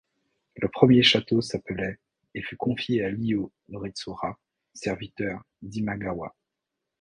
[0.55, 1.99] Le premier château s'appelait
[2.33, 4.39] et fut confié à Iio Noritsura,
[4.73, 6.35] serviteur d'Imagawa.